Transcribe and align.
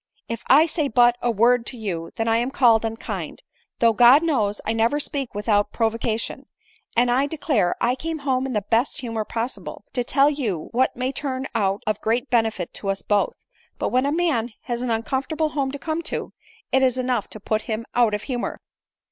If 0.27 0.41
I 0.47 0.65
say 0.65 0.87
but 0.87 1.15
a 1.21 1.29
word 1.29 1.63
to 1.67 1.77
you, 1.77 2.09
then 2.15 2.27
Iain 2.27 2.49
called 2.49 2.83
unkind, 2.83 3.43
though, 3.77 3.93
God 3.93 4.23
knows, 4.23 4.59
1 4.65 4.75
never 4.75 4.99
speak 4.99 5.35
without 5.35 5.67
just 5.67 5.75
provocation; 5.77 6.47
and, 6.97 7.11
I 7.11 7.27
declare, 7.27 7.75
I 7.79 7.93
came 7.93 8.17
home 8.17 8.47
in 8.47 8.53
the 8.53 8.63
best 8.63 9.01
humor 9.01 9.23
possible, 9.25 9.85
to 9.93 10.03
tell 10.03 10.27
yon 10.27 10.69
what 10.71 10.95
may 10.95 11.11
turn 11.11 11.45
out 11.53 11.83
of 11.85 12.01
great 12.01 12.31
benefit 12.31 12.73
to 12.73 12.89
us 12.89 13.03
both;— 13.03 13.35
but 13.77 13.89
when 13.89 14.07
a 14.07 14.11
man 14.11 14.53
has 14.63 14.81
an 14.81 14.89
uncomfortale 14.89 15.51
home 15.51 15.71
to 15.71 15.77
come 15.77 16.01
to, 16.01 16.33
it 16.71 16.81
is 16.81 16.97
enough 16.97 17.27
to 17.29 17.39
put 17.39 17.61
him 17.69 17.85
out 17.93 18.15
of 18.15 18.23
humor." 18.23 18.59